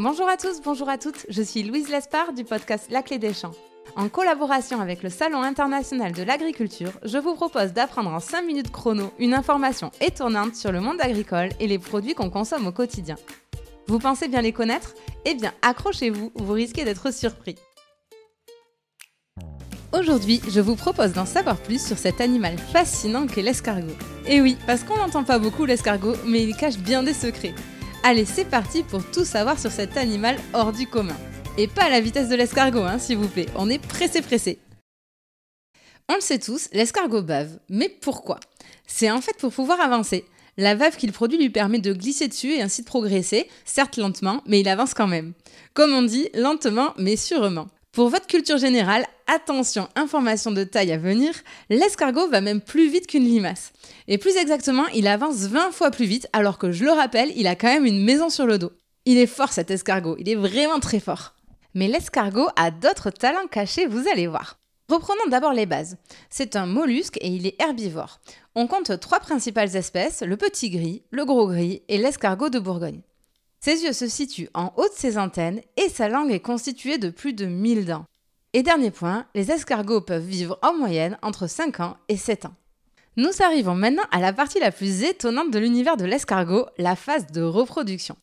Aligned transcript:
Bonjour 0.00 0.28
à 0.28 0.36
tous, 0.36 0.60
bonjour 0.62 0.88
à 0.88 0.96
toutes, 0.96 1.26
je 1.28 1.42
suis 1.42 1.64
Louise 1.64 1.88
Lespard 1.88 2.32
du 2.32 2.44
podcast 2.44 2.86
La 2.88 3.02
Clé 3.02 3.18
des 3.18 3.34
Champs. 3.34 3.50
En 3.96 4.08
collaboration 4.08 4.80
avec 4.80 5.02
le 5.02 5.10
Salon 5.10 5.42
international 5.42 6.12
de 6.12 6.22
l'agriculture, 6.22 6.92
je 7.02 7.18
vous 7.18 7.34
propose 7.34 7.72
d'apprendre 7.72 8.10
en 8.10 8.20
5 8.20 8.42
minutes 8.42 8.70
chrono 8.70 9.10
une 9.18 9.34
information 9.34 9.90
étonnante 10.00 10.54
sur 10.54 10.70
le 10.70 10.80
monde 10.80 11.00
agricole 11.00 11.48
et 11.58 11.66
les 11.66 11.80
produits 11.80 12.14
qu'on 12.14 12.30
consomme 12.30 12.68
au 12.68 12.70
quotidien. 12.70 13.16
Vous 13.88 13.98
pensez 13.98 14.28
bien 14.28 14.40
les 14.40 14.52
connaître? 14.52 14.94
Eh 15.24 15.34
bien, 15.34 15.52
accrochez-vous, 15.62 16.30
vous 16.32 16.52
risquez 16.52 16.84
d'être 16.84 17.12
surpris. 17.12 17.56
Aujourd'hui, 19.92 20.40
je 20.48 20.60
vous 20.60 20.76
propose 20.76 21.12
d'en 21.12 21.26
savoir 21.26 21.56
plus 21.56 21.84
sur 21.84 21.98
cet 21.98 22.20
animal 22.20 22.56
fascinant 22.56 23.26
qu'est 23.26 23.42
l'escargot. 23.42 23.96
Et 24.28 24.40
oui, 24.40 24.56
parce 24.64 24.84
qu'on 24.84 24.96
n'entend 24.96 25.24
pas 25.24 25.40
beaucoup 25.40 25.64
l'escargot, 25.64 26.14
mais 26.24 26.44
il 26.44 26.54
cache 26.54 26.78
bien 26.78 27.02
des 27.02 27.14
secrets. 27.14 27.54
Allez, 28.04 28.24
c'est 28.24 28.44
parti 28.44 28.84
pour 28.84 29.04
tout 29.10 29.24
savoir 29.24 29.58
sur 29.58 29.70
cet 29.70 29.96
animal 29.96 30.36
hors 30.54 30.72
du 30.72 30.86
commun. 30.86 31.16
Et 31.58 31.66
pas 31.66 31.84
à 31.84 31.90
la 31.90 32.00
vitesse 32.00 32.28
de 32.28 32.36
l'escargot, 32.36 32.82
hein, 32.82 32.98
s'il 32.98 33.18
vous 33.18 33.28
plaît, 33.28 33.48
on 33.56 33.68
est 33.68 33.84
pressé 33.84 34.22
pressé. 34.22 34.58
On 36.08 36.14
le 36.14 36.20
sait 36.20 36.38
tous, 36.38 36.68
l'escargot 36.72 37.22
bave. 37.22 37.58
Mais 37.68 37.88
pourquoi? 37.88 38.38
C'est 38.86 39.10
en 39.10 39.20
fait 39.20 39.36
pour 39.38 39.52
pouvoir 39.52 39.80
avancer. 39.80 40.24
La 40.56 40.74
bave 40.74 40.96
qu'il 40.96 41.12
produit 41.12 41.38
lui 41.38 41.50
permet 41.50 41.80
de 41.80 41.92
glisser 41.92 42.28
dessus 42.28 42.52
et 42.52 42.62
ainsi 42.62 42.82
de 42.82 42.86
progresser, 42.86 43.48
certes 43.64 43.96
lentement, 43.96 44.42
mais 44.46 44.60
il 44.60 44.68
avance 44.68 44.94
quand 44.94 45.06
même. 45.06 45.34
Comme 45.74 45.92
on 45.92 46.02
dit, 46.02 46.28
lentement 46.34 46.94
mais 46.96 47.16
sûrement. 47.16 47.66
Pour 47.92 48.10
votre 48.10 48.26
culture 48.26 48.58
générale, 48.58 49.06
attention, 49.26 49.88
information 49.96 50.52
de 50.52 50.62
taille 50.62 50.92
à 50.92 50.98
venir, 50.98 51.32
l'escargot 51.68 52.28
va 52.28 52.40
même 52.40 52.60
plus 52.60 52.88
vite 52.88 53.06
qu'une 53.06 53.24
limace. 53.24 53.72
Et 54.06 54.18
plus 54.18 54.36
exactement, 54.36 54.86
il 54.94 55.08
avance 55.08 55.46
20 55.46 55.72
fois 55.72 55.90
plus 55.90 56.04
vite, 56.04 56.28
alors 56.32 56.58
que 56.58 56.70
je 56.70 56.84
le 56.84 56.92
rappelle, 56.92 57.32
il 57.34 57.46
a 57.46 57.56
quand 57.56 57.66
même 57.66 57.86
une 57.86 58.04
maison 58.04 58.28
sur 58.30 58.46
le 58.46 58.58
dos. 58.58 58.72
Il 59.04 59.18
est 59.18 59.26
fort 59.26 59.52
cet 59.52 59.70
escargot, 59.70 60.16
il 60.18 60.28
est 60.28 60.36
vraiment 60.36 60.80
très 60.80 61.00
fort. 61.00 61.34
Mais 61.74 61.88
l'escargot 61.88 62.48
a 62.56 62.70
d'autres 62.70 63.10
talents 63.10 63.46
cachés, 63.50 63.86
vous 63.86 64.06
allez 64.08 64.26
voir. 64.26 64.58
Reprenons 64.88 65.28
d'abord 65.28 65.52
les 65.52 65.66
bases. 65.66 65.96
C'est 66.30 66.56
un 66.56 66.66
mollusque 66.66 67.18
et 67.20 67.28
il 67.28 67.46
est 67.46 67.60
herbivore. 67.60 68.20
On 68.54 68.66
compte 68.66 69.00
trois 69.00 69.20
principales 69.20 69.76
espèces, 69.76 70.22
le 70.22 70.36
petit 70.36 70.70
gris, 70.70 71.02
le 71.10 71.24
gros 71.24 71.46
gris 71.46 71.82
et 71.88 71.98
l'escargot 71.98 72.48
de 72.48 72.58
Bourgogne. 72.58 73.02
Ses 73.60 73.82
yeux 73.82 73.92
se 73.92 74.06
situent 74.06 74.50
en 74.54 74.72
haut 74.76 74.88
de 74.88 74.94
ses 74.94 75.18
antennes 75.18 75.60
et 75.76 75.88
sa 75.88 76.08
langue 76.08 76.30
est 76.30 76.40
constituée 76.40 76.98
de 76.98 77.10
plus 77.10 77.32
de 77.32 77.46
1000 77.46 77.86
dents. 77.86 78.04
Et 78.52 78.62
dernier 78.62 78.90
point, 78.90 79.26
les 79.34 79.50
escargots 79.50 80.00
peuvent 80.00 80.24
vivre 80.24 80.58
en 80.62 80.74
moyenne 80.74 81.18
entre 81.22 81.48
5 81.48 81.80
ans 81.80 81.96
et 82.08 82.16
7 82.16 82.46
ans. 82.46 82.54
Nous 83.16 83.42
arrivons 83.42 83.74
maintenant 83.74 84.04
à 84.12 84.20
la 84.20 84.32
partie 84.32 84.60
la 84.60 84.70
plus 84.70 85.02
étonnante 85.02 85.50
de 85.50 85.58
l'univers 85.58 85.96
de 85.96 86.04
l'escargot, 86.04 86.66
la 86.78 86.94
phase 86.94 87.26
de 87.26 87.42
reproduction. 87.42 88.16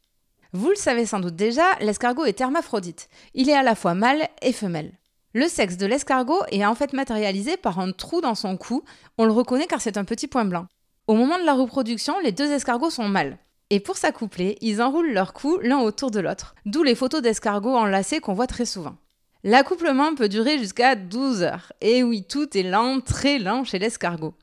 Vous 0.54 0.70
le 0.70 0.76
savez 0.76 1.06
sans 1.06 1.20
doute 1.20 1.36
déjà, 1.36 1.66
l'escargot 1.82 2.24
est 2.24 2.40
hermaphrodite. 2.40 3.10
Il 3.34 3.50
est 3.50 3.58
à 3.58 3.62
la 3.62 3.76
fois 3.76 3.94
mâle 3.94 4.30
et 4.42 4.54
femelle. 4.54 4.94
Le 5.34 5.50
sexe 5.50 5.76
de 5.76 5.86
l'escargot 5.86 6.40
est 6.50 6.66
en 6.66 6.76
fait 6.76 6.94
matérialisé 6.94 7.58
par 7.58 7.80
un 7.80 7.92
trou 7.92 8.22
dans 8.22 8.36
son 8.36 8.56
cou. 8.56 8.84
On 9.18 9.26
le 9.26 9.34
reconnaît 9.34 9.68
car 9.68 9.82
c'est 9.82 9.98
un 9.98 10.06
petit 10.06 10.28
point 10.28 10.46
blanc. 10.46 10.68
Au 11.08 11.14
moment 11.14 11.38
de 11.38 11.44
la 11.44 11.56
reproduction, 11.56 12.18
les 12.22 12.32
deux 12.32 12.50
escargots 12.50 12.90
sont 12.90 13.10
mâles. 13.10 13.38
Et 13.72 13.80
pour 13.80 13.98
s'accoupler, 13.98 14.58
ils 14.62 14.82
enroulent 14.82 15.12
leur 15.12 15.34
cou 15.34 15.58
l'un 15.62 15.80
autour 15.80 16.12
de 16.12 16.20
l'autre, 16.20 16.54
d'où 16.66 16.84
les 16.84 16.94
photos 16.94 17.22
d'escargots 17.22 17.76
enlacés 17.76 18.20
qu'on 18.20 18.34
voit 18.34 18.48
très 18.48 18.66
souvent. 18.66 18.96
L'accouplement 19.44 20.14
peut 20.16 20.30
durer 20.30 20.58
jusqu'à 20.58 20.96
12 20.96 21.44
heures. 21.44 21.74
Et 21.82 22.04
oui, 22.04 22.24
tout 22.24 22.58
est 22.58 22.64
lent, 22.64 23.00
très 23.00 23.40
lent 23.40 23.64
chez 23.64 23.80
l'escargot. 23.80 24.36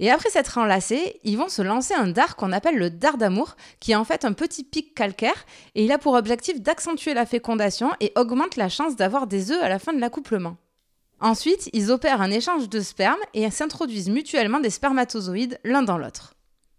Et 0.00 0.10
après 0.10 0.30
s'être 0.30 0.58
enlacés, 0.58 1.20
ils 1.24 1.36
vont 1.36 1.48
se 1.48 1.62
lancer 1.62 1.94
un 1.94 2.08
dard 2.08 2.36
qu'on 2.36 2.52
appelle 2.52 2.76
le 2.76 2.90
dard 2.90 3.18
d'amour, 3.18 3.56
qui 3.80 3.92
est 3.92 3.96
en 3.96 4.04
fait 4.04 4.24
un 4.24 4.32
petit 4.32 4.64
pic 4.64 4.94
calcaire, 4.94 5.44
et 5.74 5.84
il 5.84 5.92
a 5.92 5.98
pour 5.98 6.14
objectif 6.14 6.60
d'accentuer 6.60 7.14
la 7.14 7.26
fécondation 7.26 7.90
et 8.00 8.12
augmente 8.16 8.56
la 8.56 8.68
chance 8.68 8.96
d'avoir 8.96 9.26
des 9.26 9.50
œufs 9.50 9.62
à 9.62 9.68
la 9.68 9.78
fin 9.78 9.92
de 9.92 10.00
l'accouplement. 10.00 10.56
Ensuite, 11.20 11.68
ils 11.72 11.90
opèrent 11.90 12.22
un 12.22 12.30
échange 12.30 12.68
de 12.68 12.80
sperme 12.80 13.18
et 13.34 13.50
s'introduisent 13.50 14.08
mutuellement 14.08 14.60
des 14.60 14.70
spermatozoïdes 14.70 15.58
l'un 15.64 15.82
dans 15.82 15.98
l'autre. 15.98 16.37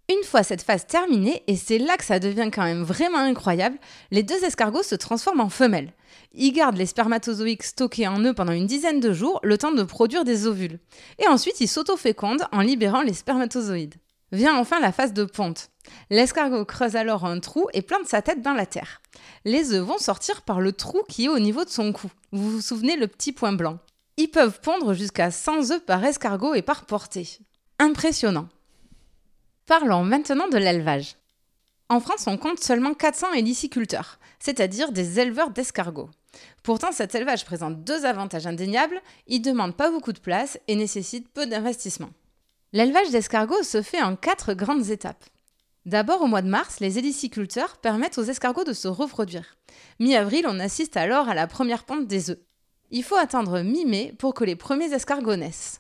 Une 0.10 0.24
fois 0.24 0.42
cette 0.42 0.64
phase 0.64 0.88
terminée, 0.88 1.44
et 1.46 1.56
c'est 1.56 1.78
là 1.78 1.96
que 1.96 2.04
ça 2.04 2.18
devient 2.18 2.50
quand 2.52 2.64
même 2.64 2.82
vraiment 2.82 3.20
incroyable, 3.20 3.78
les 4.10 4.24
deux 4.24 4.44
escargots 4.44 4.82
se 4.82 4.96
transforment 4.96 5.42
en 5.42 5.50
femelles. 5.50 5.94
Ils 6.34 6.52
gardent 6.52 6.78
les 6.78 6.88
spermatozoïdes 6.88 7.62
stockés 7.62 8.08
en 8.08 8.20
eux 8.22 8.34
pendant 8.34 8.54
une 8.54 8.66
dizaine 8.66 9.00
de 9.00 9.14
jours, 9.14 9.40
le 9.44 9.60
temps 9.60 9.72
de 9.72 9.84
produire 9.84 10.24
des 10.24 10.48
ovules. 10.48 10.80
Et 11.20 11.28
ensuite, 11.28 11.62
ils 11.62 11.68
s'autofécondent 11.68 12.48
en 12.52 12.62
libérant 12.62 13.04
les 13.04 13.14
spermatozoïdes. 13.14 13.96
Vient 14.32 14.58
enfin 14.58 14.80
la 14.80 14.92
phase 14.92 15.14
de 15.14 15.26
ponte. 15.26 15.70
L'escargot 16.10 16.66
creuse 16.66 16.96
alors 16.96 17.26
un 17.26 17.40
trou 17.40 17.68
et 17.74 17.84
plante 17.84 18.08
sa 18.08 18.24
tête 18.24 18.42
dans 18.42 18.54
la 18.54 18.66
terre. 18.66 19.02
Les 19.46 19.74
œufs 19.74 19.86
vont 19.86 20.00
sortir 20.00 20.42
par 20.42 20.60
le 20.60 20.72
trou 20.72 21.04
qui 21.08 21.26
est 21.26 21.30
au 21.30 21.40
niveau 21.40 21.66
de 21.66 21.70
son 21.70 21.94
cou. 21.94 22.10
Vous 22.32 22.50
vous 22.50 22.62
souvenez 22.62 22.96
le 22.96 23.08
petit 23.08 23.32
point 23.32 23.54
blanc. 23.54 23.78
Ils 24.18 24.30
peuvent 24.30 24.60
pondre 24.62 24.96
jusqu'à 24.96 25.30
100 25.30 25.72
œufs 25.72 25.86
par 25.86 26.04
escargot 26.04 26.56
et 26.56 26.64
par 26.64 26.86
portée. 26.86 27.28
Impressionnant. 27.78 28.50
Parlons 29.70 30.04
maintenant 30.04 30.48
de 30.48 30.58
l'élevage. 30.58 31.16
En 31.90 32.00
France, 32.00 32.26
on 32.26 32.38
compte 32.38 32.60
seulement 32.60 32.96
400 32.96 33.34
héliciculteurs, 33.34 34.18
c'est-à-dire 34.40 34.92
des 34.92 35.20
éleveurs 35.20 35.52
d'escargots. 35.52 36.10
Pourtant, 36.64 36.92
cet 36.92 37.14
élevage 37.14 37.46
présente 37.46 37.84
deux 37.84 38.04
avantages 38.04 38.48
indéniables, 38.48 39.00
il 39.28 39.44
demande 39.44 39.76
pas 39.76 39.92
beaucoup 39.92 40.12
de 40.12 40.20
place 40.20 40.58
et 40.68 40.76
nécessite 40.76 41.30
peu 41.32 41.46
d'investissement. 41.46 42.10
L'élevage 42.74 43.12
d'escargots 43.12 43.62
se 43.62 43.84
fait 43.84 44.02
en 44.02 44.16
quatre 44.16 44.56
grandes 44.56 44.90
étapes. 44.90 45.26
D'abord, 45.86 46.24
au 46.24 46.28
mois 46.28 46.42
de 46.42 46.50
mars, 46.50 46.80
les 46.80 46.98
héliciculteurs 46.98 47.78
permettent 47.78 48.18
aux 48.18 48.24
escargots 48.24 48.64
de 48.64 48.74
se 48.74 48.88
reproduire. 48.88 49.56
Mi-avril, 50.00 50.48
on 50.48 50.60
assiste 50.60 50.98
alors 50.98 51.30
à 51.30 51.36
la 51.36 51.46
première 51.46 51.84
ponte 51.84 52.08
des 52.08 52.32
œufs. 52.32 52.40
Il 52.90 53.04
faut 53.04 53.18
attendre 53.18 53.62
mi-mai 53.62 54.16
pour 54.18 54.34
que 54.34 54.46
les 54.46 54.56
premiers 54.56 54.92
escargots 54.96 55.36
naissent. 55.36 55.80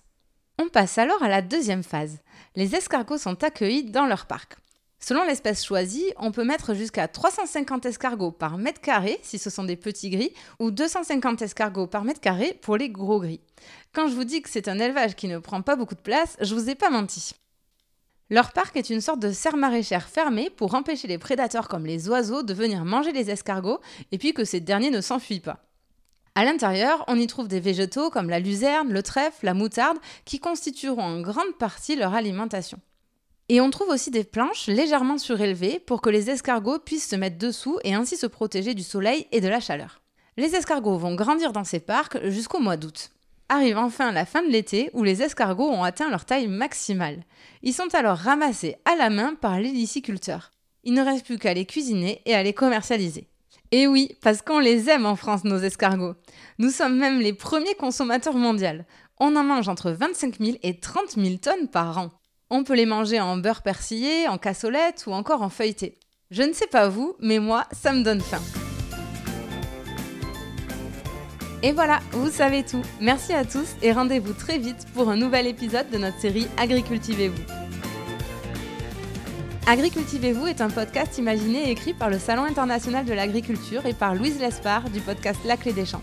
On 0.61 0.67
passe 0.67 0.97
alors 0.97 1.23
à 1.23 1.29
la 1.29 1.41
deuxième 1.41 1.83
phase. 1.83 2.17
Les 2.57 2.75
escargots 2.75 3.17
sont 3.17 3.45
accueillis 3.45 3.85
dans 3.85 4.05
leur 4.05 4.25
parc. 4.25 4.57
Selon 4.99 5.23
l'espèce 5.23 5.63
choisie, 5.63 6.11
on 6.17 6.33
peut 6.33 6.43
mettre 6.43 6.73
jusqu'à 6.73 7.07
350 7.07 7.85
escargots 7.85 8.33
par 8.33 8.57
mètre 8.57 8.81
carré 8.81 9.21
si 9.23 9.39
ce 9.39 9.49
sont 9.49 9.63
des 9.63 9.77
petits 9.77 10.09
gris 10.09 10.33
ou 10.59 10.69
250 10.71 11.43
escargots 11.43 11.87
par 11.87 12.03
mètre 12.03 12.19
carré 12.19 12.59
pour 12.61 12.75
les 12.75 12.89
gros 12.89 13.21
gris. 13.21 13.39
Quand 13.93 14.09
je 14.09 14.15
vous 14.15 14.25
dis 14.25 14.41
que 14.41 14.49
c'est 14.49 14.67
un 14.67 14.79
élevage 14.79 15.15
qui 15.15 15.29
ne 15.29 15.39
prend 15.39 15.61
pas 15.61 15.77
beaucoup 15.77 15.95
de 15.95 16.01
place, 16.01 16.35
je 16.41 16.53
vous 16.53 16.69
ai 16.69 16.75
pas 16.75 16.89
menti. 16.89 17.31
Leur 18.29 18.51
parc 18.51 18.75
est 18.75 18.89
une 18.89 18.99
sorte 18.99 19.21
de 19.21 19.31
serre 19.31 19.55
maraîchère 19.55 20.09
fermée 20.09 20.49
pour 20.49 20.75
empêcher 20.75 21.07
les 21.07 21.17
prédateurs 21.17 21.69
comme 21.69 21.85
les 21.85 22.09
oiseaux 22.09 22.43
de 22.43 22.53
venir 22.53 22.83
manger 22.83 23.13
les 23.13 23.31
escargots 23.31 23.79
et 24.11 24.17
puis 24.17 24.33
que 24.33 24.43
ces 24.43 24.59
derniers 24.59 24.91
ne 24.91 24.99
s'enfuient 24.99 25.39
pas. 25.39 25.68
À 26.39 26.45
l'intérieur, 26.45 27.03
on 27.09 27.19
y 27.19 27.27
trouve 27.27 27.49
des 27.49 27.59
végétaux 27.59 28.09
comme 28.09 28.29
la 28.29 28.39
luzerne, 28.39 28.93
le 28.93 29.03
trèfle, 29.03 29.43
la 29.43 29.53
moutarde, 29.53 29.97
qui 30.23 30.39
constitueront 30.39 31.01
en 31.01 31.19
grande 31.19 31.57
partie 31.59 31.97
leur 31.97 32.13
alimentation. 32.13 32.79
Et 33.49 33.59
on 33.59 33.69
trouve 33.69 33.89
aussi 33.89 34.09
des 34.09 34.23
planches 34.23 34.67
légèrement 34.67 35.17
surélevées 35.17 35.81
pour 35.85 35.99
que 35.99 36.09
les 36.09 36.29
escargots 36.29 36.79
puissent 36.79 37.09
se 37.09 37.17
mettre 37.17 37.37
dessous 37.37 37.77
et 37.83 37.93
ainsi 37.93 38.15
se 38.15 38.25
protéger 38.25 38.73
du 38.73 38.83
soleil 38.83 39.27
et 39.33 39.41
de 39.41 39.49
la 39.49 39.59
chaleur. 39.59 40.01
Les 40.37 40.55
escargots 40.55 40.97
vont 40.97 41.13
grandir 41.13 41.51
dans 41.51 41.65
ces 41.65 41.81
parcs 41.81 42.25
jusqu'au 42.29 42.61
mois 42.61 42.77
d'août. 42.77 43.09
Arrive 43.49 43.77
enfin 43.77 44.13
la 44.13 44.25
fin 44.25 44.41
de 44.41 44.47
l'été 44.47 44.91
où 44.93 45.03
les 45.03 45.21
escargots 45.21 45.67
ont 45.67 45.83
atteint 45.83 46.09
leur 46.09 46.23
taille 46.23 46.47
maximale. 46.47 47.25
Ils 47.63 47.73
sont 47.73 47.93
alors 47.93 48.17
ramassés 48.17 48.77
à 48.85 48.95
la 48.95 49.09
main 49.09 49.35
par 49.35 49.59
l'héliciculteur. 49.59 50.53
Il 50.85 50.93
ne 50.93 51.03
reste 51.03 51.25
plus 51.25 51.37
qu'à 51.37 51.53
les 51.53 51.65
cuisiner 51.65 52.21
et 52.25 52.33
à 52.33 52.43
les 52.43 52.53
commercialiser. 52.53 53.28
Et 53.71 53.87
oui, 53.87 54.17
parce 54.21 54.41
qu'on 54.41 54.59
les 54.59 54.89
aime 54.89 55.05
en 55.05 55.15
France, 55.15 55.43
nos 55.43 55.59
escargots. 55.59 56.15
Nous 56.57 56.71
sommes 56.71 56.97
même 56.97 57.19
les 57.19 57.33
premiers 57.33 57.75
consommateurs 57.75 58.35
mondiaux. 58.35 58.83
On 59.19 59.35
en 59.35 59.43
mange 59.43 59.69
entre 59.69 59.91
25 59.91 60.39
000 60.39 60.57
et 60.63 60.79
30 60.79 61.11
000 61.11 61.35
tonnes 61.37 61.67
par 61.67 61.97
an. 61.97 62.11
On 62.49 62.63
peut 62.63 62.75
les 62.75 62.87
manger 62.87 63.19
en 63.19 63.37
beurre 63.37 63.61
persillé, 63.61 64.27
en 64.27 64.39
cassolette 64.39 65.03
ou 65.05 65.11
encore 65.11 65.43
en 65.43 65.49
feuilleté. 65.49 65.99
Je 66.31 66.41
ne 66.41 66.53
sais 66.53 66.67
pas 66.67 66.89
vous, 66.89 67.15
mais 67.19 67.39
moi, 67.39 67.65
ça 67.71 67.93
me 67.93 68.03
donne 68.03 68.21
faim. 68.21 68.41
Et 71.61 71.73
voilà, 71.73 71.99
vous 72.11 72.31
savez 72.31 72.63
tout. 72.63 72.81
Merci 73.01 73.33
à 73.33 73.43
tous 73.43 73.75
et 73.81 73.91
rendez-vous 73.91 74.33
très 74.33 74.57
vite 74.57 74.87
pour 74.93 75.09
un 75.09 75.17
nouvel 75.17 75.45
épisode 75.45 75.89
de 75.91 75.97
notre 75.97 76.19
série 76.19 76.47
Agricultivez-vous. 76.57 77.58
Agricultivez-vous 79.67 80.47
est 80.47 80.61
un 80.61 80.69
podcast 80.69 81.17
imaginé 81.17 81.67
et 81.67 81.71
écrit 81.71 81.93
par 81.93 82.09
le 82.09 82.17
Salon 82.17 82.43
international 82.43 83.05
de 83.05 83.13
l'agriculture 83.13 83.85
et 83.85 83.93
par 83.93 84.15
Louise 84.15 84.39
Lespard 84.39 84.89
du 84.89 84.99
podcast 84.99 85.39
La 85.45 85.57
Clé 85.57 85.73
des 85.73 85.85
Champs. 85.85 86.01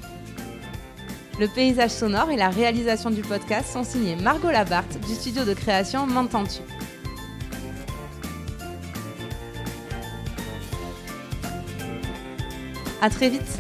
Le 1.41 1.49
paysage 1.49 1.91
sonore 1.91 2.31
et 2.31 2.37
la 2.37 2.49
réalisation 2.49 3.11
du 3.11 3.23
podcast 3.23 3.73
sont 3.73 3.85
signés 3.85 4.17
Margot 4.17 4.51
Labarthe 4.51 4.99
du 5.07 5.15
studio 5.15 5.45
de 5.45 5.53
création 5.53 6.07
M'entends-tu. 6.07 6.63
À 13.03 13.11
très 13.11 13.29
vite 13.29 13.59